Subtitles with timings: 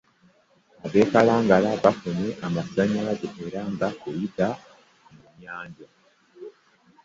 [0.85, 4.47] Ab'e Kalangala bafunye amasannyalaze era ga kuyita
[5.11, 5.87] mu nnyanja